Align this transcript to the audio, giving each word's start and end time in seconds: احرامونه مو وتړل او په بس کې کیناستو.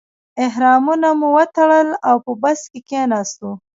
احرامونه 0.45 1.09
مو 1.19 1.27
وتړل 1.37 1.89
او 2.09 2.15
په 2.25 2.31
بس 2.41 2.59
کې 2.71 2.79
کیناستو. 2.89 3.49